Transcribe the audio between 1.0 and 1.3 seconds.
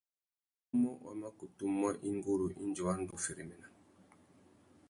wa mà